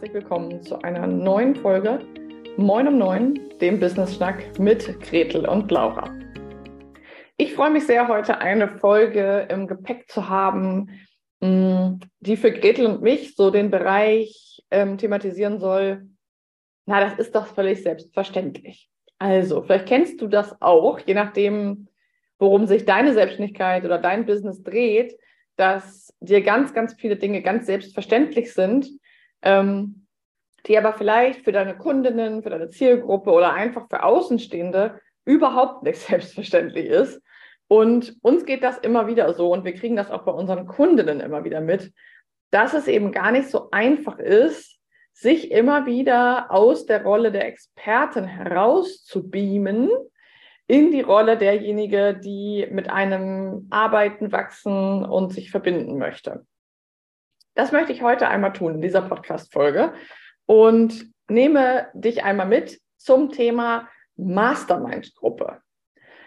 herzlich 0.00 0.22
willkommen 0.22 0.62
zu 0.62 0.80
einer 0.80 1.06
neuen 1.06 1.54
Folge 1.54 1.98
Moin 2.56 2.88
um 2.88 2.96
Neun, 2.96 3.38
dem 3.60 3.78
Business 3.78 4.16
Schnack 4.16 4.58
mit 4.58 4.98
Gretel 5.02 5.46
und 5.46 5.70
Laura. 5.70 6.10
Ich 7.36 7.52
freue 7.52 7.68
mich 7.68 7.84
sehr, 7.84 8.08
heute 8.08 8.38
eine 8.38 8.78
Folge 8.78 9.46
im 9.50 9.66
Gepäck 9.66 10.10
zu 10.10 10.30
haben, 10.30 10.88
mm, 11.40 11.96
die 12.20 12.38
für 12.38 12.50
Gretel 12.50 12.86
und 12.86 13.02
mich 13.02 13.36
so 13.36 13.50
den 13.50 13.70
Bereich 13.70 14.62
ähm, 14.70 14.96
thematisieren 14.96 15.58
soll. 15.60 16.08
Na, 16.86 17.00
das 17.00 17.18
ist 17.18 17.34
doch 17.34 17.46
völlig 17.48 17.82
selbstverständlich. 17.82 18.88
Also, 19.18 19.60
vielleicht 19.60 19.86
kennst 19.86 20.22
du 20.22 20.28
das 20.28 20.56
auch, 20.62 20.98
je 21.00 21.12
nachdem, 21.12 21.88
worum 22.38 22.66
sich 22.66 22.86
deine 22.86 23.12
Selbstständigkeit 23.12 23.84
oder 23.84 23.98
dein 23.98 24.24
Business 24.24 24.62
dreht, 24.62 25.14
dass 25.56 26.16
dir 26.20 26.40
ganz, 26.40 26.72
ganz 26.72 26.94
viele 26.94 27.16
Dinge 27.16 27.42
ganz 27.42 27.66
selbstverständlich 27.66 28.54
sind 28.54 28.88
ähm, 29.42 30.06
die 30.66 30.76
aber 30.76 30.92
vielleicht 30.92 31.44
für 31.44 31.52
deine 31.52 31.76
Kundinnen, 31.76 32.42
für 32.42 32.50
deine 32.50 32.70
Zielgruppe 32.70 33.30
oder 33.30 33.54
einfach 33.54 33.88
für 33.88 34.02
Außenstehende 34.02 35.00
überhaupt 35.24 35.82
nicht 35.82 35.98
selbstverständlich 36.06 36.86
ist. 36.86 37.22
Und 37.68 38.16
uns 38.22 38.44
geht 38.44 38.64
das 38.64 38.78
immer 38.78 39.06
wieder 39.06 39.32
so 39.32 39.52
und 39.52 39.64
wir 39.64 39.74
kriegen 39.74 39.96
das 39.96 40.10
auch 40.10 40.24
bei 40.24 40.32
unseren 40.32 40.66
Kundinnen 40.66 41.20
immer 41.20 41.44
wieder 41.44 41.60
mit, 41.60 41.92
dass 42.50 42.74
es 42.74 42.88
eben 42.88 43.12
gar 43.12 43.30
nicht 43.30 43.48
so 43.48 43.70
einfach 43.70 44.18
ist, 44.18 44.80
sich 45.12 45.50
immer 45.52 45.86
wieder 45.86 46.50
aus 46.50 46.86
der 46.86 47.04
Rolle 47.04 47.30
der 47.30 47.46
Expertin 47.46 48.24
herauszubeamen 48.24 49.90
in 50.66 50.90
die 50.90 51.00
Rolle 51.00 51.36
derjenige, 51.36 52.14
die 52.14 52.66
mit 52.70 52.88
einem 52.90 53.66
arbeiten, 53.70 54.32
wachsen 54.32 55.04
und 55.04 55.32
sich 55.32 55.50
verbinden 55.50 55.98
möchte. 55.98 56.46
Das 57.54 57.72
möchte 57.72 57.92
ich 57.92 58.02
heute 58.02 58.28
einmal 58.28 58.52
tun 58.52 58.76
in 58.76 58.80
dieser 58.80 59.02
Podcast-Folge 59.02 59.92
und 60.46 61.06
nehme 61.28 61.88
dich 61.94 62.24
einmal 62.24 62.46
mit 62.46 62.80
zum 62.96 63.30
Thema 63.30 63.88
Mastermind-Gruppe. 64.16 65.60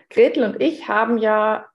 Gretel 0.09 0.43
und 0.43 0.61
ich 0.61 0.88
haben 0.88 1.17
ja 1.17 1.67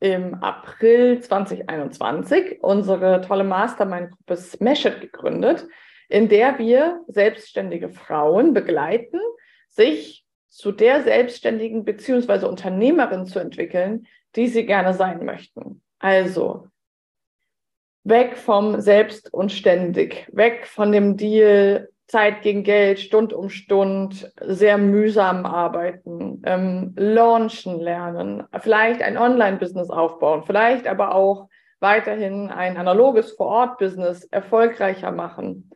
im 0.00 0.34
April 0.34 1.20
2021 1.20 2.62
unsere 2.62 3.20
tolle 3.20 3.44
Mastermind-Gruppe 3.44 4.36
Smash 4.36 4.84
It 4.84 5.00
gegründet, 5.00 5.66
in 6.08 6.28
der 6.28 6.58
wir 6.58 7.00
selbstständige 7.06 7.88
Frauen 7.88 8.52
begleiten, 8.52 9.20
sich 9.68 10.26
zu 10.48 10.72
der 10.72 11.02
Selbstständigen 11.02 11.84
bzw. 11.84 12.46
Unternehmerin 12.46 13.26
zu 13.26 13.38
entwickeln, 13.38 14.06
die 14.36 14.48
sie 14.48 14.66
gerne 14.66 14.92
sein 14.92 15.24
möchten. 15.24 15.82
Also 15.98 16.68
weg 18.04 18.36
vom 18.36 18.80
Selbst 18.80 19.32
und 19.32 19.52
ständig, 19.52 20.28
weg 20.32 20.66
von 20.66 20.92
dem 20.92 21.16
Deal 21.16 21.88
Zeit 22.06 22.42
gegen 22.42 22.62
Geld, 22.62 23.00
Stund 23.00 23.32
um 23.32 23.48
Stund, 23.48 24.30
sehr 24.40 24.76
mühsam 24.76 25.46
arbeiten, 25.46 26.42
ähm, 26.44 26.92
launchen 26.96 27.80
lernen, 27.80 28.44
vielleicht 28.60 29.00
ein 29.00 29.16
Online-Business 29.16 29.88
aufbauen, 29.88 30.42
vielleicht 30.44 30.86
aber 30.86 31.14
auch 31.14 31.48
weiterhin 31.80 32.50
ein 32.50 32.76
analoges 32.76 33.32
Vor-Ort-Business 33.32 34.24
erfolgreicher 34.24 35.10
machen. 35.10 35.70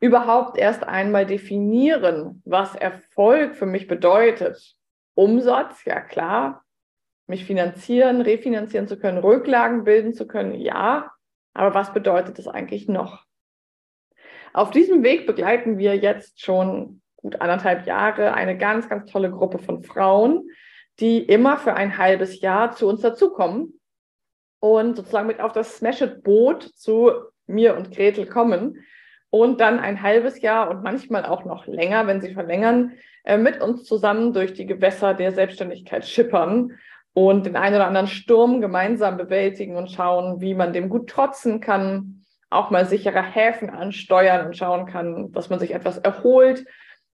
Überhaupt 0.00 0.58
erst 0.58 0.84
einmal 0.84 1.24
definieren, 1.24 2.42
was 2.44 2.74
Erfolg 2.74 3.54
für 3.54 3.66
mich 3.66 3.86
bedeutet. 3.86 4.74
Umsatz, 5.14 5.84
ja 5.84 6.00
klar. 6.00 6.64
Mich 7.28 7.44
finanzieren, 7.44 8.20
refinanzieren 8.20 8.86
zu 8.86 8.98
können, 8.98 9.18
Rücklagen 9.18 9.84
bilden 9.84 10.14
zu 10.14 10.26
können, 10.26 10.54
ja. 10.54 11.10
Aber 11.56 11.74
was 11.74 11.94
bedeutet 11.94 12.38
es 12.38 12.48
eigentlich 12.48 12.86
noch? 12.86 13.24
Auf 14.52 14.70
diesem 14.70 15.02
Weg 15.02 15.26
begleiten 15.26 15.78
wir 15.78 15.96
jetzt 15.96 16.42
schon 16.42 17.00
gut 17.16 17.40
anderthalb 17.40 17.86
Jahre 17.86 18.34
eine 18.34 18.58
ganz, 18.58 18.90
ganz 18.90 19.10
tolle 19.10 19.30
Gruppe 19.30 19.58
von 19.58 19.82
Frauen, 19.82 20.50
die 21.00 21.18
immer 21.18 21.56
für 21.56 21.74
ein 21.74 21.96
halbes 21.96 22.42
Jahr 22.42 22.72
zu 22.72 22.86
uns 22.86 23.00
dazukommen 23.00 23.80
und 24.60 24.96
sozusagen 24.96 25.26
mit 25.26 25.40
auf 25.40 25.52
das 25.52 25.78
Smash 25.78 26.02
It 26.02 26.22
Boot 26.22 26.62
zu 26.62 27.10
mir 27.46 27.74
und 27.74 27.90
Gretel 27.90 28.26
kommen 28.26 28.84
und 29.30 29.58
dann 29.60 29.78
ein 29.78 30.02
halbes 30.02 30.42
Jahr 30.42 30.68
und 30.70 30.82
manchmal 30.82 31.24
auch 31.24 31.46
noch 31.46 31.66
länger, 31.66 32.06
wenn 32.06 32.20
sie 32.20 32.34
verlängern, 32.34 32.92
äh, 33.24 33.38
mit 33.38 33.62
uns 33.62 33.84
zusammen 33.84 34.34
durch 34.34 34.52
die 34.52 34.66
Gewässer 34.66 35.14
der 35.14 35.32
Selbstständigkeit 35.32 36.06
schippern 36.06 36.78
und 37.16 37.46
den 37.46 37.56
einen 37.56 37.76
oder 37.76 37.86
anderen 37.86 38.08
Sturm 38.08 38.60
gemeinsam 38.60 39.16
bewältigen 39.16 39.76
und 39.76 39.90
schauen, 39.90 40.42
wie 40.42 40.52
man 40.52 40.74
dem 40.74 40.90
gut 40.90 41.08
trotzen 41.08 41.60
kann, 41.60 42.26
auch 42.50 42.68
mal 42.70 42.84
sichere 42.84 43.22
Häfen 43.22 43.70
ansteuern 43.70 44.44
und 44.44 44.54
schauen 44.54 44.84
kann, 44.84 45.32
dass 45.32 45.48
man 45.48 45.58
sich 45.58 45.72
etwas 45.72 45.96
erholt. 45.96 46.66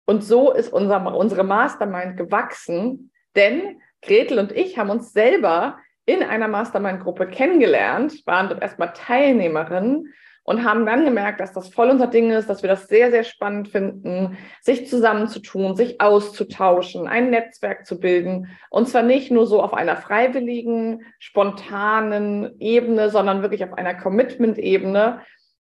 Und 0.05 0.23
so 0.23 0.53
ist 0.53 0.71
unser, 0.71 1.03
unsere 1.15 1.43
Mastermind 1.43 2.15
gewachsen, 2.15 3.09
denn 3.35 3.81
Gretel 4.03 4.37
und 4.37 4.51
ich 4.51 4.77
haben 4.77 4.91
uns 4.91 5.13
selber 5.13 5.79
in 6.05 6.21
einer 6.21 6.47
Mastermind-Gruppe 6.47 7.25
kennengelernt, 7.25 8.21
waren 8.27 8.49
dort 8.49 8.61
erstmal 8.61 8.93
Teilnehmerinnen 8.93 10.13
und 10.47 10.63
haben 10.63 10.85
dann 10.85 11.03
gemerkt, 11.03 11.41
dass 11.41 11.51
das 11.51 11.67
voll 11.67 11.89
unser 11.89 12.07
Ding 12.07 12.31
ist, 12.31 12.49
dass 12.49 12.63
wir 12.63 12.69
das 12.69 12.87
sehr, 12.87 13.11
sehr 13.11 13.25
spannend 13.25 13.67
finden, 13.67 14.37
sich 14.61 14.87
zusammenzutun, 14.87 15.75
sich 15.75 15.99
auszutauschen, 15.99 17.05
ein 17.05 17.29
Netzwerk 17.31 17.85
zu 17.85 17.99
bilden. 17.99 18.47
Und 18.69 18.87
zwar 18.87 19.03
nicht 19.03 19.29
nur 19.29 19.45
so 19.45 19.61
auf 19.61 19.73
einer 19.73 19.97
freiwilligen, 19.97 21.03
spontanen 21.19 22.55
Ebene, 22.61 23.09
sondern 23.09 23.41
wirklich 23.41 23.65
auf 23.65 23.73
einer 23.73 23.93
Commitment-Ebene, 23.93 25.19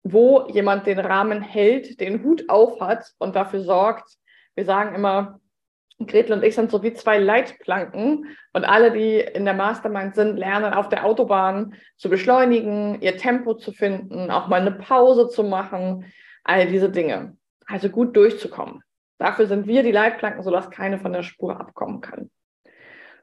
wo 0.03 0.45
jemand 0.47 0.85
den 0.85 0.99
Rahmen 0.99 1.41
hält, 1.41 1.99
den 1.99 2.23
Hut 2.23 2.47
auf 2.47 2.79
hat 2.79 3.13
und 3.17 3.35
dafür 3.35 3.61
sorgt. 3.61 4.07
Wir 4.53 4.65
sagen 4.65 4.93
immer, 4.93 5.39
Gretel 6.05 6.33
und 6.33 6.43
ich 6.43 6.53
sind 6.53 6.69
so 6.69 6.83
wie 6.83 6.93
zwei 6.93 7.17
Leitplanken 7.17 8.25
und 8.53 8.65
alle, 8.65 8.91
die 8.91 9.19
in 9.19 9.45
der 9.45 9.55
Mastermind 9.55 10.15
sind, 10.15 10.37
lernen 10.37 10.73
auf 10.73 10.89
der 10.89 11.05
Autobahn 11.05 11.73
zu 11.97 12.09
beschleunigen, 12.09 13.01
ihr 13.01 13.17
Tempo 13.17 13.55
zu 13.55 13.71
finden, 13.71 14.29
auch 14.29 14.47
mal 14.47 14.61
eine 14.61 14.71
Pause 14.71 15.27
zu 15.27 15.43
machen, 15.43 16.05
all 16.43 16.67
diese 16.67 16.91
Dinge. 16.91 17.35
Also 17.65 17.89
gut 17.89 18.15
durchzukommen. 18.15 18.83
Dafür 19.17 19.47
sind 19.47 19.65
wir 19.65 19.81
die 19.81 19.91
Leitplanken, 19.91 20.43
sodass 20.43 20.69
keine 20.69 20.99
von 20.99 21.13
der 21.13 21.23
Spur 21.23 21.59
abkommen 21.59 22.01
kann. 22.01 22.29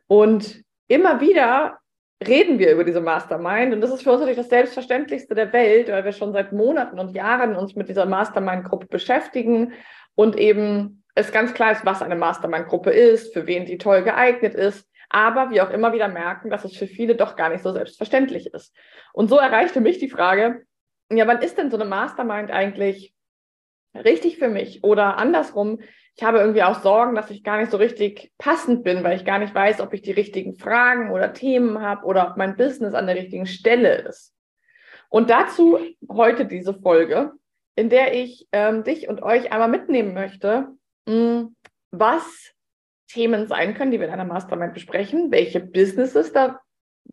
Und 0.09 0.63
immer 0.89 1.21
wieder 1.21 1.79
reden 2.27 2.59
wir 2.59 2.73
über 2.73 2.85
diese 2.85 3.01
Mastermind 3.01 3.73
und 3.73 3.81
das 3.81 3.93
ist 3.93 4.03
für 4.03 4.11
uns 4.11 4.21
natürlich 4.21 4.39
das 4.39 4.49
Selbstverständlichste 4.49 5.35
der 5.35 5.53
Welt, 5.53 5.89
weil 5.89 6.05
wir 6.05 6.13
schon 6.13 6.33
seit 6.33 6.53
Monaten 6.53 6.99
und 6.99 7.15
Jahren 7.15 7.55
uns 7.55 7.77
mit 7.77 7.89
dieser 7.89 8.07
Mastermind-Gruppe 8.07 8.87
beschäftigen 8.87 9.73
und 10.15 10.37
eben 10.37 11.04
es 11.15 11.33
ganz 11.33 11.55
klar 11.55 11.73
ist, 11.73 11.85
was 11.85 12.03
eine 12.03 12.17
Mastermind-Gruppe 12.17 12.91
ist, 12.91 13.33
für 13.33 13.47
wen 13.47 13.67
die 13.67 13.79
toll 13.79 14.03
geeignet 14.03 14.55
ist, 14.55 14.89
aber 15.09 15.51
wir 15.51 15.65
auch 15.65 15.71
immer 15.71 15.93
wieder 15.93 16.09
merken, 16.09 16.51
dass 16.51 16.65
es 16.65 16.77
für 16.77 16.87
viele 16.87 17.15
doch 17.15 17.37
gar 17.37 17.49
nicht 17.49 17.63
so 17.63 17.73
selbstverständlich 17.73 18.53
ist. 18.53 18.75
Und 19.13 19.29
so 19.29 19.37
erreichte 19.37 19.81
mich 19.81 19.99
die 19.99 20.09
Frage, 20.09 20.65
ja, 21.11 21.27
wann 21.27 21.43
ist 21.43 21.59
denn 21.59 21.71
so 21.71 21.77
eine 21.77 21.85
Mastermind 21.85 22.51
eigentlich 22.51 23.15
richtig 23.95 24.39
für 24.39 24.49
mich? 24.49 24.83
Oder 24.83 25.19
andersrum, 25.19 25.81
ich 26.17 26.25
habe 26.25 26.39
irgendwie 26.39 26.63
auch 26.63 26.81
Sorgen, 26.81 27.15
dass 27.15 27.31
ich 27.31 27.45
gar 27.45 27.59
nicht 27.59 27.71
so 27.71 27.77
richtig 27.77 28.33
passend 28.39 28.83
bin, 28.83 29.05
weil 29.05 29.17
ich 29.17 29.25
gar 29.25 29.39
nicht 29.39 29.55
weiß, 29.55 29.81
ob 29.81 29.93
ich 29.95 30.03
die 30.03 30.13
richtigen 30.13 30.55
Fragen 30.55 31.11
oder 31.11 31.33
Themen 31.33 31.81
habe 31.81 32.05
oder 32.07 32.31
ob 32.31 32.37
mein 32.37 32.57
Business 32.57 32.95
an 32.95 33.07
der 33.07 33.17
richtigen 33.17 33.47
Stelle 33.47 33.97
ist. 34.03 34.33
Und 35.09 35.31
dazu 35.31 35.79
heute 36.09 36.47
diese 36.47 36.75
Folge, 36.75 37.33
in 37.77 37.89
der 37.89 38.15
ich 38.15 38.49
ähm, 38.53 38.85
dich 38.85 39.09
und 39.09 39.23
euch 39.23 39.53
einmal 39.53 39.69
mitnehmen 39.69 40.15
möchte, 40.15 40.69
was 41.07 42.53
Themen 43.09 43.47
sein 43.47 43.75
können, 43.75 43.91
die 43.91 44.01
wir 44.01 44.07
in 44.07 44.13
einer 44.13 44.25
Mastermind 44.25 44.75
besprechen, 44.75 45.31
welche 45.31 45.61
Businesses 45.61 46.33
da 46.33 46.61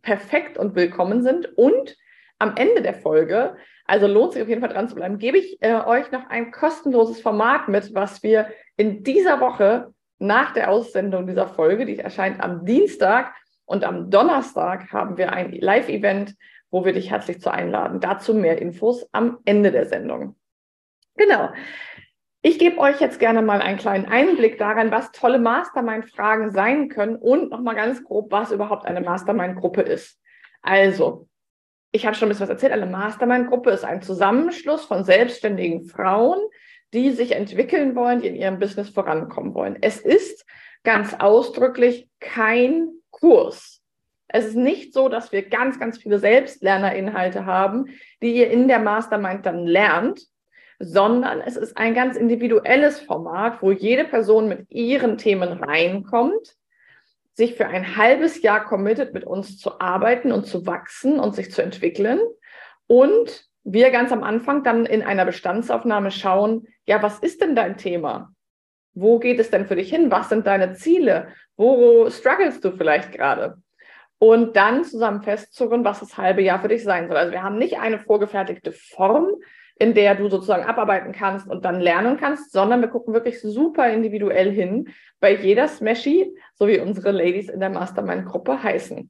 perfekt 0.02 0.58
und 0.58 0.76
willkommen 0.76 1.24
sind 1.24 1.58
und 1.58 1.96
am 2.40 2.56
Ende 2.56 2.82
der 2.82 2.96
Folge, 2.96 3.56
also 3.86 4.08
lohnt 4.08 4.34
sich 4.34 4.42
auf 4.42 4.50
jeden 4.50 4.62
Fall 4.62 4.74
dran 4.74 4.88
zu 4.88 4.96
bleiben, 4.96 5.20
gebe 5.20 5.38
ich 5.38 5.62
äh, 5.62 5.76
euch 5.76 6.12
noch 6.12 6.30
ein 6.30 6.52
kostenloses 6.52 7.22
Format 7.22 7.68
mit, 7.68 7.94
was 7.94 8.24
wir 8.24 8.50
in 8.78 9.04
dieser 9.04 9.40
Woche 9.40 9.94
nach 10.18 10.54
der 10.54 10.72
Aussendung 10.72 11.28
dieser 11.28 11.48
Folge, 11.48 11.86
die 11.86 12.00
erscheint 12.00 12.42
am 12.42 12.66
Dienstag 12.66 13.36
und 13.66 13.84
am 13.84 14.10
Donnerstag 14.10 14.92
haben 14.92 15.18
wir 15.18 15.34
ein 15.34 15.52
Live-Event, 15.52 16.36
wo 16.72 16.84
wir 16.86 16.94
dich 16.94 17.12
herzlich 17.12 17.42
zu 17.42 17.52
einladen. 17.52 18.00
Dazu 18.00 18.34
mehr 18.34 18.60
Infos 18.60 19.08
am 19.12 19.40
Ende 19.46 19.72
der 19.72 19.86
Sendung. 19.86 20.36
Genau. 21.16 21.50
Ich 22.44 22.58
gebe 22.58 22.80
euch 22.80 23.00
jetzt 23.00 23.20
gerne 23.20 23.44
mal 23.44 23.62
einen 23.62 23.78
kleinen 23.78 24.06
Einblick 24.06 24.58
daran, 24.58 24.90
was 24.90 25.12
tolle 25.12 25.38
Mastermind-Fragen 25.38 26.52
sein 26.52 26.90
können 26.90 27.16
und 27.16 27.52
nochmal 27.52 27.76
ganz 27.76 28.04
grob, 28.04 28.32
was 28.32 28.52
überhaupt 28.52 28.86
eine 28.86 29.02
Mastermind-Gruppe 29.02 29.82
ist. 29.82 30.20
Also, 30.64 31.28
ich 31.92 32.08
habe 32.08 32.16
schon 32.16 32.28
ein 32.28 32.30
bisschen 32.30 32.44
was 32.44 32.50
erzählt. 32.50 32.74
Eine 32.74 32.88
Mastermind-Gruppe 32.88 33.70
ist 33.70 33.86
ein 33.86 34.02
Zusammenschluss 34.02 34.86
von 34.86 35.04
selbstständigen 35.04 35.84
Frauen, 35.84 36.40
die 36.94 37.12
sich 37.12 37.34
entwickeln 37.34 37.96
wollen, 37.96 38.22
die 38.22 38.30
in 38.30 38.36
ihrem 38.36 38.58
Business 38.58 38.90
vorankommen 38.90 39.54
wollen. 39.54 39.78
Es 39.82 40.00
ist 40.00 40.44
ganz 40.84 41.14
ausdrücklich 41.14 42.10
kein 42.20 42.90
Kurs. 43.12 43.84
Es 44.28 44.46
ist 44.46 44.56
nicht 44.56 44.94
so, 44.94 45.10
dass 45.10 45.32
wir 45.32 45.48
ganz, 45.48 45.80
ganz 45.80 46.00
viele 46.00 46.18
Selbstlernerinhalte 46.18 47.46
haben, 47.46 47.90
die 48.24 48.34
ihr 48.34 48.50
in 48.50 48.68
der 48.68 48.80
Mastermind 48.80 49.46
dann 49.46 49.68
lernt, 49.68 50.31
sondern 50.82 51.42
es 51.42 51.56
ist 51.56 51.78
ein 51.78 51.94
ganz 51.94 52.18
individuelles 52.18 53.00
Format, 53.00 53.62
wo 53.62 53.72
jede 53.72 54.04
Person 54.04 54.50
mit 54.50 54.70
ihren 54.70 55.18
Themen 55.18 55.54
reinkommt, 55.64 56.56
sich 57.34 57.56
für 57.56 57.68
ein 57.68 57.96
halbes 57.96 58.42
Jahr 58.42 58.66
committet, 58.66 59.14
mit 59.14 59.24
uns 59.24 59.58
zu 59.58 59.80
arbeiten 59.80 60.32
und 60.32 60.46
zu 60.48 60.66
wachsen 60.66 61.20
und 61.20 61.36
sich 61.36 61.52
zu 61.52 61.62
entwickeln 61.62 62.20
und 62.88 63.46
wir 63.64 63.92
ganz 63.92 64.12
am 64.12 64.24
Anfang 64.24 64.64
dann 64.64 64.86
in 64.86 65.04
einer 65.04 65.26
Bestandsaufnahme 65.26 66.12
schauen, 66.12 66.68
ja, 66.86 67.02
was 67.04 67.20
ist 67.20 67.42
denn 67.42 67.56
dein 67.56 67.78
Thema? 67.78 68.34
Wo 68.94 69.20
geht 69.20 69.40
es 69.40 69.52
denn 69.52 69.68
für 69.68 69.76
dich 69.76 69.90
hin? 69.90 70.12
Was 70.12 70.30
sind 70.30 70.48
deine 70.48 70.74
Ziele? 70.74 71.28
Wo 71.58 72.10
struggles 72.10 72.60
du 72.60 72.72
vielleicht 72.72 73.12
gerade? 73.12 73.62
Und 74.18 74.56
dann 74.56 74.84
zusammen 74.84 75.22
festzurren, 75.22 75.86
was 75.86 76.00
das 76.00 76.18
halbe 76.18 76.42
Jahr 76.42 76.60
für 76.60 76.68
dich 76.68 76.84
sein 76.84 77.08
soll. 77.08 77.18
Also 77.18 77.32
wir 77.32 77.44
haben 77.44 77.58
nicht 77.58 77.80
eine 77.80 78.00
vorgefertigte 78.00 78.72
Form, 78.72 79.28
in 79.82 79.96
der 79.96 80.14
du 80.14 80.30
sozusagen 80.30 80.64
abarbeiten 80.64 81.12
kannst 81.12 81.50
und 81.50 81.66
dann 81.66 81.80
lernen 81.80 82.16
kannst, 82.16 82.52
sondern 82.52 82.82
wir 82.82 82.88
gucken 82.88 83.16
wirklich 83.16 83.42
super 83.42 83.90
individuell 83.90 84.52
hin 84.52 84.90
bei 85.20 85.34
jeder 85.34 85.68
Smashy, 85.68 86.38
so 86.54 86.68
wie 86.68 86.80
unsere 86.80 87.10
Ladies 87.10 87.50
in 87.50 87.60
der 87.60 87.72
Mastermind-Gruppe 87.72 88.62
heißen. 88.62 89.10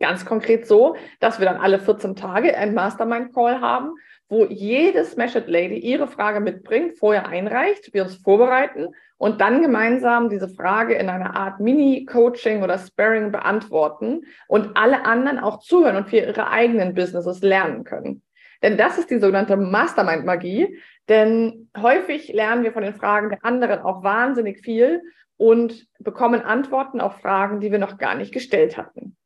Ganz 0.00 0.24
konkret 0.24 0.66
so, 0.66 0.96
dass 1.20 1.40
wir 1.40 1.44
dann 1.44 1.58
alle 1.58 1.78
14 1.78 2.16
Tage 2.16 2.56
ein 2.56 2.72
Mastermind-Call 2.72 3.60
haben, 3.60 3.90
wo 4.30 4.46
jede 4.46 5.04
Smash-It 5.04 5.46
Lady 5.46 5.76
ihre 5.76 6.06
Frage 6.06 6.40
mitbringt, 6.40 6.98
vorher 6.98 7.28
einreicht, 7.28 7.92
wir 7.92 8.04
uns 8.04 8.16
vorbereiten 8.16 8.94
und 9.18 9.42
dann 9.42 9.60
gemeinsam 9.60 10.30
diese 10.30 10.48
Frage 10.48 10.94
in 10.94 11.10
einer 11.10 11.36
Art 11.36 11.60
Mini-Coaching 11.60 12.62
oder 12.62 12.78
Sparring 12.78 13.30
beantworten 13.30 14.22
und 14.46 14.74
alle 14.78 15.04
anderen 15.04 15.38
auch 15.38 15.58
zuhören 15.58 15.96
und 15.96 16.08
für 16.08 16.16
ihre 16.16 16.48
eigenen 16.48 16.94
Businesses 16.94 17.42
lernen 17.42 17.84
können. 17.84 18.22
Denn 18.62 18.76
das 18.76 18.98
ist 18.98 19.10
die 19.10 19.18
sogenannte 19.18 19.56
Mastermind-Magie. 19.56 20.78
Denn 21.08 21.70
häufig 21.76 22.32
lernen 22.32 22.64
wir 22.64 22.72
von 22.72 22.82
den 22.82 22.94
Fragen 22.94 23.30
der 23.30 23.44
anderen 23.44 23.80
auch 23.80 24.02
wahnsinnig 24.02 24.60
viel 24.60 25.02
und 25.36 25.86
bekommen 26.00 26.42
Antworten 26.42 27.00
auf 27.00 27.20
Fragen, 27.20 27.60
die 27.60 27.70
wir 27.70 27.78
noch 27.78 27.98
gar 27.98 28.14
nicht 28.14 28.32
gestellt 28.32 28.76
hatten. 28.76 29.16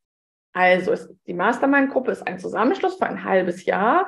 Also 0.53 0.93
ist 0.93 1.09
die 1.27 1.35
Mastermind-Gruppe 1.35 2.13
ist 2.13 2.27
ein 2.27 2.39
Zusammenschluss 2.39 2.97
für 2.97 3.07
ein 3.07 3.25
halbes 3.25 3.65
Jahr, 3.65 4.07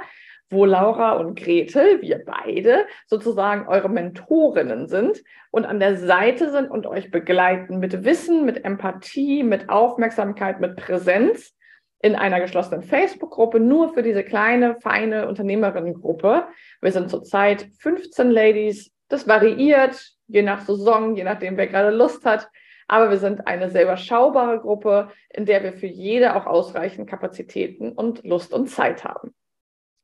wo 0.51 0.67
Laura 0.67 1.13
und 1.13 1.39
Gretel, 1.39 2.03
wir 2.03 2.23
beide, 2.25 2.87
sozusagen 3.07 3.67
eure 3.67 3.89
Mentorinnen 3.89 4.87
sind 4.87 5.23
und 5.51 5.65
an 5.65 5.81
der 5.81 5.97
Seite 5.97 6.51
sind 6.51 6.71
und 6.71 6.87
euch 6.87 7.11
begleiten 7.11 7.79
mit 7.79 8.05
Wissen, 8.05 8.45
mit 8.45 8.63
Empathie, 8.65 9.43
mit 9.43 9.71
Aufmerksamkeit, 9.71 10.61
mit 10.61 10.77
Präsenz 10.77 11.57
in 12.05 12.17
einer 12.17 12.39
geschlossenen 12.39 12.83
Facebook-Gruppe 12.83 13.61
nur 13.61 13.95
für 13.95 14.03
diese 14.03 14.25
kleine, 14.25 14.79
feine 14.83 15.27
Unternehmerinnengruppe. 15.27 16.47
Wir 16.83 16.93
sind 16.93 17.09
zurzeit 17.09 17.67
15 17.79 18.31
Ladies. 18.31 18.93
Das 19.09 19.27
variiert 19.27 20.13
je 20.27 20.43
nach 20.43 20.61
Saison, 20.67 21.17
je 21.17 21.25
nachdem, 21.25 21.57
wer 21.57 21.67
gerade 21.67 21.97
Lust 21.97 22.27
hat. 22.27 22.51
Aber 22.89 23.09
wir 23.09 23.17
sind 23.17 23.47
eine 23.47 23.71
sehr 23.71 23.85
überschaubare 23.85 24.61
Gruppe, 24.61 25.13
in 25.31 25.47
der 25.47 25.63
wir 25.63 25.73
für 25.73 25.87
jede 25.87 26.37
auch 26.37 26.45
ausreichend 26.45 27.09
Kapazitäten 27.09 27.93
und 27.93 28.23
Lust 28.23 28.53
und 28.53 28.69
Zeit 28.69 29.03
haben. 29.03 29.35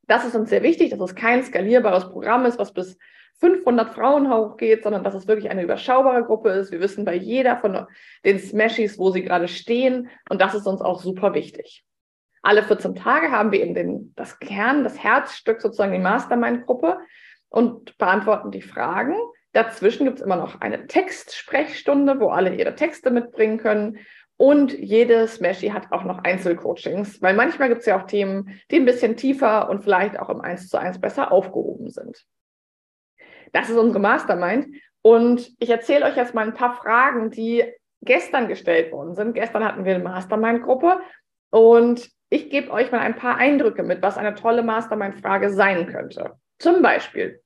Das 0.06 0.24
ist 0.24 0.34
uns 0.34 0.48
sehr 0.48 0.62
wichtig, 0.62 0.88
dass 0.88 1.00
es 1.00 1.14
kein 1.14 1.42
skalierbares 1.42 2.08
Programm 2.08 2.46
ist, 2.46 2.58
was 2.58 2.72
bis 2.72 2.96
500 3.40 3.92
Frauen 3.92 4.32
hochgeht, 4.32 4.84
sondern 4.84 5.04
dass 5.04 5.14
es 5.14 5.28
wirklich 5.28 5.50
eine 5.50 5.64
überschaubare 5.64 6.24
Gruppe 6.24 6.48
ist. 6.48 6.72
Wir 6.72 6.80
wissen 6.80 7.04
bei 7.04 7.14
jeder 7.14 7.58
von 7.58 7.86
den 8.24 8.38
Smashies, 8.38 8.98
wo 8.98 9.10
sie 9.10 9.22
gerade 9.22 9.48
stehen. 9.48 10.08
Und 10.30 10.40
das 10.40 10.54
ist 10.54 10.66
uns 10.66 10.80
auch 10.80 11.02
super 11.02 11.34
wichtig. 11.34 11.84
Alle 12.42 12.62
14 12.62 12.94
Tage 12.94 13.30
haben 13.30 13.52
wir 13.52 13.62
eben 13.62 13.74
den, 13.74 14.14
das 14.16 14.38
Kern, 14.38 14.84
das 14.84 15.02
Herzstück 15.02 15.60
sozusagen 15.60 15.92
die 15.92 15.98
Mastermind-Gruppe 15.98 16.98
und 17.48 17.96
beantworten 17.98 18.50
die 18.50 18.62
Fragen. 18.62 19.14
Dazwischen 19.52 20.06
gibt 20.06 20.18
es 20.18 20.24
immer 20.24 20.36
noch 20.36 20.60
eine 20.60 20.86
Textsprechstunde, 20.86 22.20
wo 22.20 22.28
alle 22.28 22.54
ihre 22.54 22.74
Texte 22.74 23.10
mitbringen 23.10 23.58
können. 23.58 23.98
Und 24.36 24.72
jede 24.72 25.28
Smashy 25.28 25.68
hat 25.68 25.92
auch 25.92 26.04
noch 26.04 26.24
Einzelcoachings, 26.24 27.20
weil 27.20 27.34
manchmal 27.34 27.68
gibt 27.68 27.80
es 27.80 27.86
ja 27.86 28.00
auch 28.00 28.06
Themen, 28.06 28.58
die 28.70 28.76
ein 28.76 28.86
bisschen 28.86 29.16
tiefer 29.16 29.68
und 29.68 29.82
vielleicht 29.82 30.18
auch 30.18 30.30
im 30.30 30.40
1 30.40 30.68
zu 30.68 30.78
1 30.78 30.98
besser 30.98 31.30
aufgehoben 31.30 31.90
sind. 31.90 32.24
Das 33.52 33.68
ist 33.68 33.76
unsere 33.76 34.00
Mastermind. 34.00 34.74
Und 35.02 35.50
ich 35.58 35.68
erzähle 35.68 36.06
euch 36.06 36.16
jetzt 36.16 36.34
mal 36.34 36.46
ein 36.46 36.54
paar 36.54 36.76
Fragen, 36.76 37.30
die 37.30 37.64
gestern 38.02 38.48
gestellt 38.48 38.92
worden 38.92 39.14
sind. 39.14 39.34
Gestern 39.34 39.64
hatten 39.64 39.84
wir 39.84 39.94
eine 39.94 40.04
Mastermind-Gruppe 40.04 41.00
und 41.50 42.10
ich 42.30 42.48
gebe 42.48 42.70
euch 42.70 42.90
mal 42.92 43.00
ein 43.00 43.16
paar 43.16 43.36
Eindrücke 43.36 43.82
mit, 43.82 44.02
was 44.02 44.16
eine 44.16 44.34
tolle 44.34 44.62
Mastermind-Frage 44.62 45.50
sein 45.50 45.88
könnte. 45.88 46.36
Zum 46.58 46.80
Beispiel, 46.80 47.42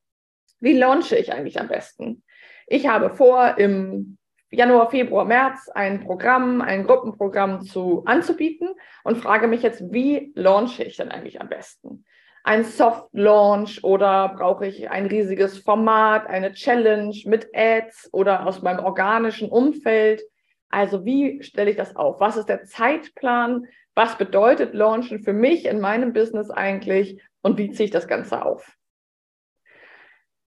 wie 0.59 0.77
launche 0.77 1.17
ich 1.17 1.33
eigentlich 1.33 1.59
am 1.59 1.67
besten? 1.67 2.23
Ich 2.67 2.87
habe 2.87 3.09
vor, 3.09 3.57
im 3.57 4.17
Januar, 4.51 4.89
Februar, 4.89 5.25
März 5.25 5.69
ein 5.73 6.01
Programm, 6.03 6.61
ein 6.61 6.85
Gruppenprogramm 6.85 7.63
zu 7.63 8.03
anzubieten 8.05 8.69
und 9.03 9.17
frage 9.17 9.47
mich 9.47 9.63
jetzt, 9.63 9.91
wie 9.91 10.31
launche 10.35 10.83
ich 10.83 10.97
denn 10.97 11.09
eigentlich 11.09 11.41
am 11.41 11.49
besten? 11.49 12.05
Ein 12.43 12.63
Soft 12.63 13.09
Launch 13.11 13.83
oder 13.83 14.35
brauche 14.37 14.67
ich 14.67 14.91
ein 14.91 15.07
riesiges 15.07 15.57
Format, 15.57 16.27
eine 16.27 16.53
Challenge 16.53 17.15
mit 17.25 17.49
Ads 17.55 18.09
oder 18.13 18.45
aus 18.45 18.61
meinem 18.61 18.85
organischen 18.85 19.49
Umfeld? 19.49 20.21
Also 20.69 21.05
wie 21.05 21.41
stelle 21.41 21.71
ich 21.71 21.77
das 21.77 21.95
auf? 21.95 22.19
Was 22.19 22.37
ist 22.37 22.49
der 22.49 22.65
Zeitplan? 22.65 23.65
Was 23.95 24.17
bedeutet 24.17 24.73
Launchen 24.73 25.19
für 25.19 25.33
mich 25.33 25.65
in 25.65 25.79
meinem 25.79 26.13
Business 26.13 26.49
eigentlich 26.51 27.21
und 27.41 27.57
wie 27.57 27.71
ziehe 27.71 27.85
ich 27.85 27.91
das 27.91 28.07
Ganze 28.07 28.43
auf? 28.43 28.75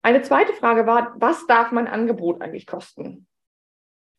Eine 0.02 0.22
zweite 0.22 0.54
Frage 0.54 0.86
war, 0.86 1.14
was 1.16 1.46
darf 1.46 1.72
mein 1.72 1.88
Angebot 1.88 2.40
eigentlich 2.40 2.66
kosten? 2.66 3.26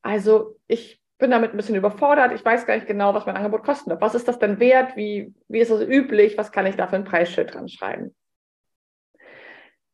Also 0.03 0.59
ich 0.67 1.01
bin 1.17 1.31
damit 1.31 1.51
ein 1.51 1.57
bisschen 1.57 1.75
überfordert. 1.75 2.33
Ich 2.33 2.45
weiß 2.45 2.65
gar 2.65 2.75
nicht 2.75 2.87
genau, 2.87 3.13
was 3.13 3.25
mein 3.25 3.37
Angebot 3.37 3.63
kosten 3.63 3.89
darf. 3.89 4.01
Was 4.01 4.13
ist 4.13 4.27
das 4.27 4.37
denn 4.37 4.59
wert? 4.59 4.95
Wie, 4.95 5.33
wie 5.47 5.59
ist 5.59 5.71
das 5.71 5.81
üblich? 5.81 6.37
Was 6.37 6.51
kann 6.51 6.65
ich 6.65 6.75
da 6.75 6.87
für 6.87 6.97
ein 6.97 7.05
Preisschild 7.05 7.53
dran 7.53 7.69
schreiben? 7.69 8.15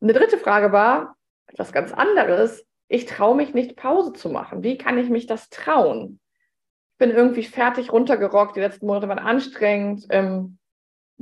Eine 0.01 0.13
dritte 0.13 0.37
Frage 0.37 0.71
war 0.73 1.15
etwas 1.47 1.71
ganz 1.71 1.93
anderes. 1.93 2.65
Ich 2.89 3.05
traue 3.05 3.35
mich 3.35 3.53
nicht, 3.53 3.77
Pause 3.77 4.13
zu 4.13 4.29
machen. 4.29 4.63
Wie 4.63 4.77
kann 4.77 4.97
ich 4.97 5.09
mich 5.09 5.27
das 5.27 5.49
trauen? 5.49 6.19
Bin 7.03 7.11
irgendwie 7.11 7.43
fertig 7.43 7.91
runtergerockt. 7.91 8.55
Die 8.55 8.61
letzten 8.61 8.85
Monate 8.85 9.09
waren 9.09 9.19
anstrengend. 9.19 10.05
Ähm, 10.09 10.57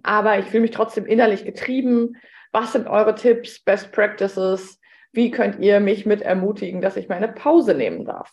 aber 0.04 0.38
ich 0.38 0.46
fühle 0.46 0.62
mich 0.62 0.72
trotzdem 0.72 1.08
innerlich 1.08 1.44
getrieben. 1.44 2.18
Was 2.52 2.74
sind 2.74 2.88
eure 2.88 3.16
Tipps, 3.16 3.64
Best 3.64 3.92
Practices? 3.92 4.80
Wie 5.12 5.32
könnt 5.32 5.60
ihr 5.60 5.80
mich 5.80 6.06
mit 6.06 6.22
ermutigen, 6.22 6.82
dass 6.82 6.98
ich 6.98 7.10
meine 7.10 7.30
Pause 7.30 7.74
nehmen 7.74 8.06
darf? 8.06 8.32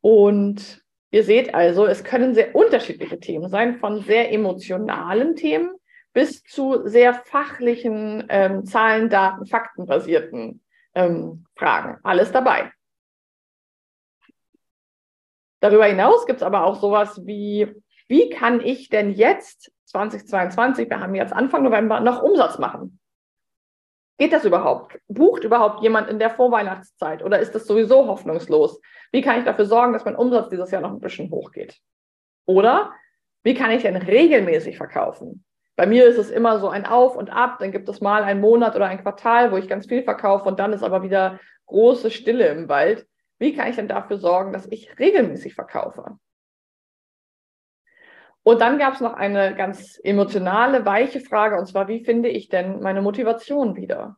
Und 0.00 0.82
ihr 1.10 1.22
seht 1.22 1.54
also, 1.54 1.84
es 1.84 2.02
können 2.02 2.34
sehr 2.34 2.54
unterschiedliche 2.56 3.20
Themen 3.20 3.50
sein, 3.50 3.78
von 3.78 4.00
sehr 4.00 4.32
emotionalen 4.32 5.36
Themen 5.36 5.70
bis 6.14 6.42
zu 6.44 6.88
sehr 6.88 7.12
fachlichen, 7.12 8.24
ähm, 8.30 8.64
Zahlen, 8.64 9.10
Daten, 9.10 9.44
Faktenbasierten 9.44 10.62
ähm, 10.94 11.44
Fragen. 11.56 11.98
Alles 12.04 12.32
dabei. 12.32 12.72
Darüber 15.66 15.86
hinaus 15.86 16.26
gibt 16.26 16.42
es 16.42 16.42
aber 16.44 16.64
auch 16.64 16.76
sowas 16.76 17.26
wie, 17.26 17.74
wie 18.06 18.30
kann 18.30 18.60
ich 18.60 18.88
denn 18.88 19.10
jetzt 19.10 19.72
2022, 19.86 20.88
wir 20.88 21.00
haben 21.00 21.16
jetzt 21.16 21.32
Anfang 21.32 21.64
November, 21.64 21.98
noch 21.98 22.22
Umsatz 22.22 22.58
machen? 22.58 23.00
Geht 24.16 24.32
das 24.32 24.44
überhaupt? 24.44 25.00
Bucht 25.08 25.42
überhaupt 25.42 25.82
jemand 25.82 26.08
in 26.08 26.20
der 26.20 26.30
Vorweihnachtszeit 26.30 27.24
oder 27.24 27.40
ist 27.40 27.52
das 27.56 27.66
sowieso 27.66 28.06
hoffnungslos? 28.06 28.80
Wie 29.10 29.22
kann 29.22 29.40
ich 29.40 29.44
dafür 29.44 29.64
sorgen, 29.64 29.92
dass 29.92 30.04
mein 30.04 30.14
Umsatz 30.14 30.50
dieses 30.50 30.70
Jahr 30.70 30.82
noch 30.82 30.92
ein 30.92 31.00
bisschen 31.00 31.32
hochgeht? 31.32 31.80
Oder 32.44 32.92
wie 33.42 33.54
kann 33.54 33.72
ich 33.72 33.82
denn 33.82 33.96
regelmäßig 33.96 34.76
verkaufen? 34.76 35.44
Bei 35.74 35.88
mir 35.88 36.06
ist 36.06 36.18
es 36.18 36.30
immer 36.30 36.60
so 36.60 36.68
ein 36.68 36.86
Auf 36.86 37.16
und 37.16 37.28
Ab, 37.30 37.56
dann 37.58 37.72
gibt 37.72 37.88
es 37.88 38.00
mal 38.00 38.22
einen 38.22 38.40
Monat 38.40 38.76
oder 38.76 38.86
ein 38.86 39.02
Quartal, 39.02 39.50
wo 39.50 39.56
ich 39.56 39.66
ganz 39.66 39.86
viel 39.86 40.04
verkaufe 40.04 40.48
und 40.48 40.60
dann 40.60 40.72
ist 40.72 40.84
aber 40.84 41.02
wieder 41.02 41.40
große 41.66 42.12
Stille 42.12 42.46
im 42.50 42.68
Wald. 42.68 43.04
Wie 43.38 43.54
kann 43.54 43.68
ich 43.68 43.76
denn 43.76 43.88
dafür 43.88 44.18
sorgen, 44.18 44.52
dass 44.52 44.66
ich 44.70 44.98
regelmäßig 44.98 45.54
verkaufe? 45.54 46.18
Und 48.42 48.60
dann 48.60 48.78
gab 48.78 48.94
es 48.94 49.00
noch 49.00 49.14
eine 49.14 49.56
ganz 49.56 50.00
emotionale, 50.04 50.86
weiche 50.86 51.20
Frage, 51.20 51.58
und 51.58 51.66
zwar, 51.66 51.88
wie 51.88 52.04
finde 52.04 52.28
ich 52.28 52.48
denn 52.48 52.80
meine 52.80 53.02
Motivation 53.02 53.74
wieder? 53.74 54.16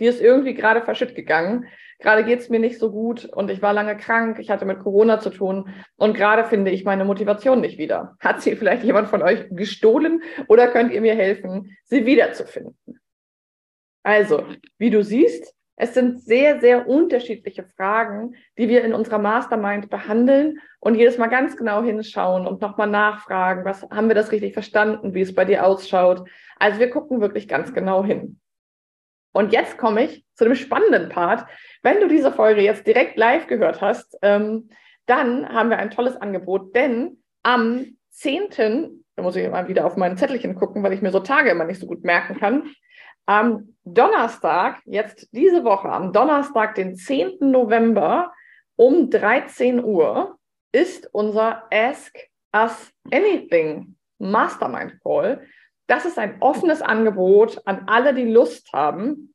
Die 0.00 0.06
ist 0.06 0.20
irgendwie 0.20 0.54
gerade 0.54 0.82
verschütt 0.82 1.14
gegangen. 1.14 1.66
Gerade 2.00 2.24
geht 2.24 2.40
es 2.40 2.48
mir 2.48 2.58
nicht 2.58 2.78
so 2.78 2.90
gut 2.90 3.26
und 3.26 3.50
ich 3.50 3.60
war 3.60 3.74
lange 3.74 3.96
krank, 3.96 4.38
ich 4.38 4.50
hatte 4.50 4.64
mit 4.64 4.80
Corona 4.80 5.20
zu 5.20 5.28
tun 5.28 5.68
und 5.96 6.16
gerade 6.16 6.44
finde 6.44 6.70
ich 6.70 6.84
meine 6.84 7.04
Motivation 7.04 7.60
nicht 7.60 7.78
wieder. 7.78 8.16
Hat 8.20 8.40
sie 8.40 8.56
vielleicht 8.56 8.82
jemand 8.82 9.08
von 9.08 9.22
euch 9.22 9.46
gestohlen 9.50 10.22
oder 10.48 10.68
könnt 10.68 10.92
ihr 10.92 11.02
mir 11.02 11.14
helfen, 11.14 11.76
sie 11.84 12.06
wiederzufinden? 12.06 12.98
Also, 14.02 14.46
wie 14.78 14.88
du 14.88 15.04
siehst, 15.04 15.54
Es 15.82 15.94
sind 15.94 16.20
sehr, 16.20 16.60
sehr 16.60 16.86
unterschiedliche 16.86 17.64
Fragen, 17.64 18.34
die 18.58 18.68
wir 18.68 18.84
in 18.84 18.92
unserer 18.92 19.16
Mastermind 19.16 19.88
behandeln 19.88 20.58
und 20.78 20.94
jedes 20.94 21.16
Mal 21.16 21.28
ganz 21.28 21.56
genau 21.56 21.82
hinschauen 21.82 22.46
und 22.46 22.60
nochmal 22.60 22.86
nachfragen, 22.86 23.64
was 23.64 23.84
haben 23.84 24.08
wir 24.08 24.14
das 24.14 24.30
richtig 24.30 24.52
verstanden, 24.52 25.14
wie 25.14 25.22
es 25.22 25.34
bei 25.34 25.46
dir 25.46 25.64
ausschaut. 25.64 26.28
Also 26.58 26.80
wir 26.80 26.90
gucken 26.90 27.22
wirklich 27.22 27.48
ganz 27.48 27.72
genau 27.72 28.04
hin. 28.04 28.38
Und 29.32 29.54
jetzt 29.54 29.78
komme 29.78 30.04
ich 30.04 30.26
zu 30.34 30.44
dem 30.44 30.54
spannenden 30.54 31.08
Part. 31.08 31.46
Wenn 31.82 31.98
du 32.00 32.08
diese 32.08 32.30
Folge 32.30 32.60
jetzt 32.60 32.86
direkt 32.86 33.16
live 33.16 33.46
gehört 33.46 33.80
hast, 33.80 34.18
ähm, 34.20 34.68
dann 35.06 35.48
haben 35.48 35.70
wir 35.70 35.78
ein 35.78 35.90
tolles 35.90 36.16
Angebot, 36.16 36.74
denn 36.76 37.22
am 37.42 37.86
10. 38.10 39.02
Da 39.16 39.22
muss 39.22 39.34
ich 39.34 39.48
mal 39.48 39.68
wieder 39.68 39.86
auf 39.86 39.96
mein 39.96 40.18
Zettelchen 40.18 40.56
gucken, 40.56 40.82
weil 40.82 40.92
ich 40.92 41.00
mir 41.00 41.10
so 41.10 41.20
Tage 41.20 41.48
immer 41.48 41.64
nicht 41.64 41.80
so 41.80 41.86
gut 41.86 42.04
merken 42.04 42.38
kann. 42.38 42.70
Am 43.30 43.76
Donnerstag, 43.84 44.82
jetzt 44.86 45.28
diese 45.30 45.62
Woche, 45.62 45.88
am 45.88 46.12
Donnerstag, 46.12 46.74
den 46.74 46.96
10. 46.96 47.38
November 47.38 48.32
um 48.74 49.08
13 49.08 49.84
Uhr, 49.84 50.36
ist 50.72 51.08
unser 51.12 51.62
Ask 51.72 52.12
Us 52.52 52.90
Anything 53.12 53.94
Mastermind 54.18 55.00
Call. 55.04 55.46
Das 55.86 56.06
ist 56.06 56.18
ein 56.18 56.42
offenes 56.42 56.82
Angebot 56.82 57.62
an 57.66 57.84
alle, 57.86 58.14
die 58.14 58.28
Lust 58.28 58.72
haben, 58.72 59.32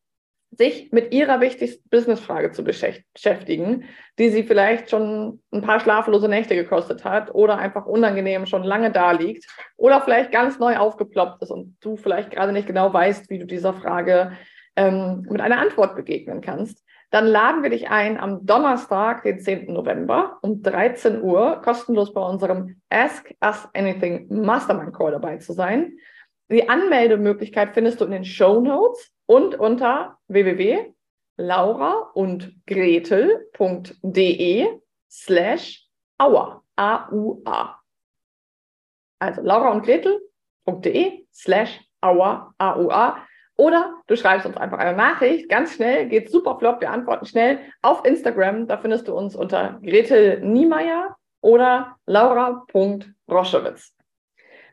sich 0.57 0.91
mit 0.91 1.13
ihrer 1.13 1.41
wichtigsten 1.41 1.87
Businessfrage 1.89 2.51
zu 2.51 2.63
beschäftigen, 2.63 3.85
die 4.17 4.29
sie 4.29 4.43
vielleicht 4.43 4.89
schon 4.89 5.41
ein 5.51 5.61
paar 5.61 5.79
schlaflose 5.79 6.27
Nächte 6.27 6.55
gekostet 6.55 7.03
hat 7.03 7.33
oder 7.33 7.57
einfach 7.57 7.85
unangenehm 7.85 8.45
schon 8.45 8.63
lange 8.63 8.91
da 8.91 9.11
liegt 9.11 9.45
oder 9.77 10.01
vielleicht 10.01 10.31
ganz 10.31 10.59
neu 10.59 10.77
aufgeploppt 10.77 11.41
ist 11.43 11.51
und 11.51 11.77
du 11.81 11.97
vielleicht 11.97 12.31
gerade 12.31 12.51
nicht 12.51 12.67
genau 12.67 12.93
weißt, 12.93 13.29
wie 13.29 13.39
du 13.39 13.45
dieser 13.45 13.73
Frage 13.73 14.33
ähm, 14.75 15.25
mit 15.29 15.41
einer 15.41 15.59
Antwort 15.59 15.95
begegnen 15.95 16.41
kannst, 16.41 16.83
dann 17.11 17.27
laden 17.27 17.63
wir 17.63 17.69
dich 17.69 17.89
ein 17.89 18.19
am 18.19 18.45
Donnerstag, 18.45 19.23
den 19.23 19.39
10. 19.39 19.71
November 19.71 20.37
um 20.41 20.61
13 20.61 21.21
Uhr, 21.21 21.61
kostenlos 21.63 22.13
bei 22.13 22.21
unserem 22.21 22.81
Ask 22.89 23.33
Us 23.41 23.67
Anything 23.73 24.27
Mastermind 24.29 24.93
Call 24.93 25.11
dabei 25.11 25.37
zu 25.37 25.53
sein. 25.53 25.97
Die 26.51 26.67
Anmeldemöglichkeit 26.67 27.73
findest 27.73 28.01
du 28.01 28.05
in 28.05 28.11
den 28.11 28.25
Show 28.25 28.59
Notes 28.59 29.14
und 29.25 29.55
unter 29.55 30.17
www.laura 30.27 32.11
und 32.13 32.53
gretel.de 32.65 33.87
slash 35.09 35.87
aua, 36.17 36.63
A-U-A. 36.75 37.79
Also 39.19 39.41
laura 39.41 39.71
und 39.71 39.83
gretel.de 39.83 41.25
slash 41.33 41.81
aua, 42.01 42.53
A-U-A. 42.57 43.25
Oder 43.57 44.01
du 44.07 44.17
schreibst 44.17 44.45
uns 44.45 44.57
einfach 44.57 44.79
eine 44.79 44.97
Nachricht, 44.97 45.47
ganz 45.47 45.75
schnell, 45.75 46.09
geht 46.09 46.29
super 46.29 46.59
flott, 46.59 46.81
wir 46.81 46.91
antworten 46.91 47.25
schnell 47.25 47.59
auf 47.81 48.03
Instagram. 48.03 48.67
Da 48.67 48.77
findest 48.77 49.07
du 49.07 49.15
uns 49.15 49.33
unter 49.35 49.79
Gretel 49.81 50.41
Niemeyer 50.41 51.15
oder 51.41 51.95
laura.roschewitz. 52.05 53.94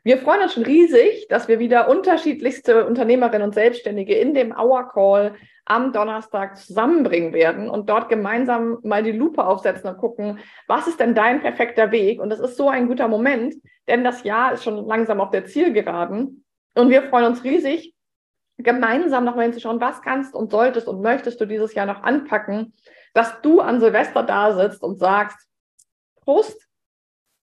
Wir 0.05 0.17
freuen 0.17 0.41
uns 0.41 0.53
schon 0.53 0.65
riesig, 0.65 1.27
dass 1.29 1.47
wir 1.47 1.59
wieder 1.59 1.87
unterschiedlichste 1.87 2.85
Unternehmerinnen 2.85 3.47
und 3.47 3.53
Selbstständige 3.53 4.15
in 4.15 4.33
dem 4.33 4.51
Hour 4.51 4.89
Call 4.89 5.35
am 5.63 5.93
Donnerstag 5.93 6.57
zusammenbringen 6.57 7.31
werden 7.31 7.69
und 7.69 7.89
dort 7.89 8.09
gemeinsam 8.09 8.79
mal 8.83 9.01
die 9.01 9.13
Lupe 9.13 9.45
aufsetzen 9.45 9.89
und 9.89 9.97
gucken, 9.97 10.39
was 10.67 10.87
ist 10.87 10.99
denn 10.99 11.15
dein 11.15 11.39
perfekter 11.39 11.91
Weg? 11.91 12.19
Und 12.19 12.29
das 12.29 12.41
ist 12.41 12.57
so 12.57 12.67
ein 12.67 12.87
guter 12.89 13.07
Moment, 13.07 13.55
denn 13.87 14.03
das 14.03 14.23
Jahr 14.23 14.51
ist 14.51 14.65
schon 14.65 14.85
langsam 14.85 15.21
auf 15.21 15.29
der 15.29 15.45
Zielgeraden. 15.45 16.43
Und 16.75 16.89
wir 16.89 17.03
freuen 17.03 17.27
uns 17.27 17.45
riesig, 17.45 17.95
gemeinsam 18.57 19.23
nochmal 19.23 19.45
hinzuschauen, 19.45 19.79
was 19.79 20.01
kannst 20.01 20.35
und 20.35 20.51
solltest 20.51 20.89
und 20.89 21.01
möchtest 21.01 21.39
du 21.39 21.45
dieses 21.45 21.75
Jahr 21.75 21.85
noch 21.85 22.03
anpacken, 22.03 22.73
dass 23.13 23.41
du 23.41 23.61
an 23.61 23.79
Silvester 23.79 24.23
da 24.23 24.53
sitzt 24.53 24.83
und 24.83 24.99
sagst, 24.99 25.47
Prost, 26.19 26.67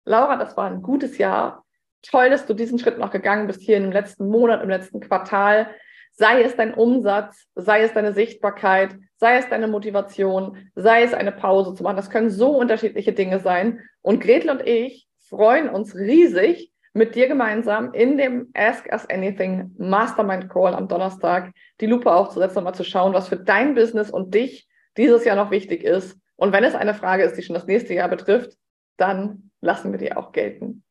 Laura, 0.03 0.35
das 0.35 0.57
war 0.57 0.65
ein 0.65 0.81
gutes 0.81 1.17
Jahr 1.17 1.63
toll, 2.01 2.29
dass 2.29 2.45
du 2.45 2.53
diesen 2.53 2.79
Schritt 2.79 2.97
noch 2.97 3.11
gegangen 3.11 3.47
bist 3.47 3.61
hier 3.61 3.77
im 3.77 3.91
letzten 3.91 4.27
Monat, 4.27 4.63
im 4.63 4.69
letzten 4.69 4.99
Quartal. 4.99 5.67
Sei 6.13 6.41
es 6.43 6.55
dein 6.55 6.73
Umsatz, 6.73 7.47
sei 7.55 7.83
es 7.83 7.93
deine 7.93 8.13
Sichtbarkeit, 8.13 8.95
sei 9.17 9.37
es 9.37 9.47
deine 9.49 9.67
Motivation, 9.67 10.69
sei 10.75 11.03
es 11.03 11.13
eine 11.13 11.31
Pause 11.31 11.73
zu 11.73 11.83
machen. 11.83 11.95
Das 11.95 12.09
können 12.09 12.29
so 12.29 12.57
unterschiedliche 12.57 13.13
Dinge 13.13 13.39
sein. 13.39 13.79
Und 14.01 14.21
Gretel 14.21 14.49
und 14.49 14.67
ich 14.67 15.07
freuen 15.19 15.69
uns 15.69 15.95
riesig, 15.95 16.71
mit 16.93 17.15
dir 17.15 17.27
gemeinsam 17.27 17.93
in 17.93 18.17
dem 18.17 18.49
Ask 18.53 18.87
Us 18.91 19.09
Anything 19.09 19.73
Mastermind 19.77 20.49
Call 20.49 20.73
am 20.75 20.87
Donnerstag 20.87 21.53
die 21.79 21.85
Lupe 21.85 22.11
aufzusetzen 22.11 22.59
und 22.59 22.63
mal 22.65 22.73
zu 22.73 22.83
schauen, 22.83 23.13
was 23.13 23.29
für 23.29 23.37
dein 23.37 23.75
Business 23.75 24.11
und 24.11 24.33
dich 24.33 24.67
dieses 24.97 25.23
Jahr 25.23 25.37
noch 25.37 25.51
wichtig 25.51 25.83
ist. 25.83 26.17
Und 26.35 26.51
wenn 26.51 26.63
es 26.63 26.75
eine 26.75 26.93
Frage 26.93 27.23
ist, 27.23 27.37
die 27.37 27.43
schon 27.43 27.53
das 27.53 27.65
nächste 27.67 27.93
Jahr 27.93 28.09
betrifft, 28.09 28.57
dann 28.97 29.51
lassen 29.61 29.91
wir 29.91 29.99
die 29.99 30.13
auch 30.13 30.31
gelten. 30.31 30.83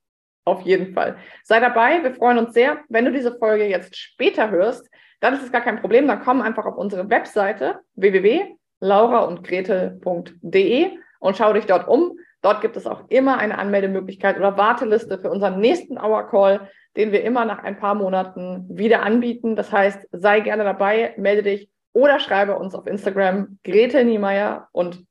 Auf 0.50 0.62
jeden 0.62 0.94
Fall. 0.94 1.16
Sei 1.44 1.60
dabei. 1.60 2.02
Wir 2.02 2.12
freuen 2.12 2.38
uns 2.38 2.54
sehr. 2.54 2.78
Wenn 2.88 3.04
du 3.04 3.12
diese 3.12 3.38
Folge 3.38 3.66
jetzt 3.66 3.96
später 3.96 4.50
hörst, 4.50 4.90
dann 5.20 5.34
ist 5.34 5.44
es 5.44 5.52
gar 5.52 5.60
kein 5.60 5.80
Problem. 5.80 6.08
Dann 6.08 6.24
komm 6.24 6.42
einfach 6.42 6.66
auf 6.66 6.76
unsere 6.76 7.08
Webseite 7.08 7.78
www.lauraundgretel.de 7.94 10.90
und 11.20 11.36
schau 11.36 11.52
dich 11.52 11.66
dort 11.66 11.86
um. 11.86 12.18
Dort 12.42 12.62
gibt 12.62 12.76
es 12.76 12.88
auch 12.88 13.04
immer 13.10 13.38
eine 13.38 13.58
Anmeldemöglichkeit 13.58 14.38
oder 14.38 14.58
Warteliste 14.58 15.20
für 15.20 15.30
unseren 15.30 15.60
nächsten 15.60 15.98
Hour 15.98 16.28
Call, 16.28 16.68
den 16.96 17.12
wir 17.12 17.22
immer 17.22 17.44
nach 17.44 17.62
ein 17.62 17.78
paar 17.78 17.94
Monaten 17.94 18.66
wieder 18.68 19.04
anbieten. 19.04 19.54
Das 19.54 19.70
heißt, 19.70 20.08
sei 20.10 20.40
gerne 20.40 20.64
dabei, 20.64 21.14
melde 21.16 21.44
dich 21.44 21.70
oder 21.92 22.18
schreibe 22.18 22.58
uns 22.58 22.74
auf 22.74 22.88
Instagram 22.88 23.60
Gretel 23.62 24.04
Niemeyer 24.04 24.66
und 24.72 25.06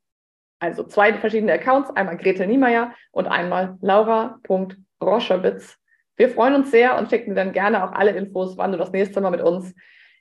also 0.60 0.84
zwei 0.84 1.14
verschiedene 1.14 1.54
Accounts, 1.54 1.96
einmal 1.96 2.18
Gretel 2.18 2.46
Niemeyer 2.46 2.94
und 3.14 3.28
einmal 3.28 3.78
laura.gretel 3.80 4.89
Roschewitz. 5.04 5.78
Wir 6.18 6.30
freuen 6.30 6.56
uns 6.56 6.72
sehr 6.72 6.98
und 6.98 7.10
schicken 7.10 7.36
dann 7.36 7.54
gerne 7.54 7.84
auch 7.84 7.94
alle 7.94 8.12
Infos, 8.12 8.58
wann 8.58 8.72
du 8.72 8.78
das 8.78 8.92
nächste 8.92 9.22
Mal 9.22 9.32
mit 9.32 9.42
uns 9.42 9.74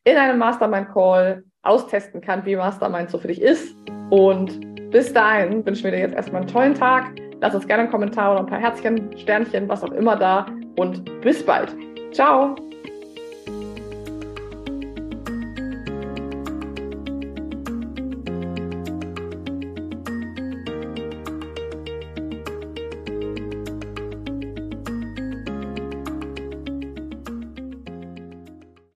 in 0.05 0.17
einem 0.17 0.39
Mastermind-Call 0.39 1.43
austesten 1.63 2.21
kannst, 2.21 2.47
wie 2.47 2.57
Mastermind 2.57 3.11
so 3.11 3.19
für 3.19 3.29
dich 3.29 3.43
ist. 3.43 3.77
Und 4.11 4.91
bis 4.91 5.13
dahin 5.13 5.67
wünschen 5.67 5.85
wir 5.85 5.91
dir 5.91 5.99
jetzt 5.99 6.15
erstmal 6.15 6.43
einen 6.43 6.51
tollen 6.51 6.75
Tag. 6.75 7.13
Lass 7.41 7.55
uns 7.55 7.67
gerne 7.67 7.83
einen 7.85 7.93
Kommentar 7.93 8.33
oder 8.33 8.41
ein 8.41 8.47
paar 8.47 8.61
Herzchen, 8.61 9.17
Sternchen, 9.19 9.69
was 9.69 9.83
auch 9.83 9.93
immer 9.93 10.17
da. 10.17 10.47
Und 10.77 11.05
bis 11.21 11.45
bald. 11.45 11.75
Ciao. 12.13 12.55